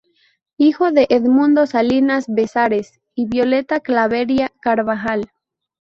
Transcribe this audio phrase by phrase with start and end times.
[0.57, 5.29] Hijo de Edmundo Salinas Bezares y Violeta Clavería Carvajal.